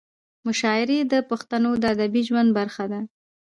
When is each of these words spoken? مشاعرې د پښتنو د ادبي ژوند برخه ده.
مشاعرې 0.47 0.99
د 1.11 1.13
پښتنو 1.29 1.71
د 1.81 1.83
ادبي 1.93 2.21
ژوند 2.29 2.49
برخه 2.59 2.85
ده. 2.91 2.99